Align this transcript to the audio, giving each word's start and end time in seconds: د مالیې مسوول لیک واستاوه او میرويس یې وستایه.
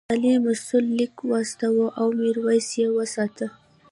د 0.01 0.03
مالیې 0.11 0.35
مسوول 0.45 0.85
لیک 0.97 1.15
واستاوه 1.31 1.87
او 1.99 2.07
میرويس 2.19 2.69
یې 2.79 2.87
وستایه. 2.95 3.47